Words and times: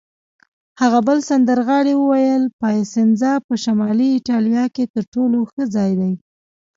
هغه 0.81 0.99
بل 1.07 1.19
سندرغاړي 1.29 1.93
وویل: 1.97 2.43
پایسنزا 2.61 3.33
په 3.47 3.53
شمالي 3.63 4.07
ایټالیا 4.17 4.65
کې 4.75 4.83
تر 4.93 5.03
ټولو 5.13 5.39
ښه 5.51 5.63
ځای 5.75 5.91
دی. 5.99 6.13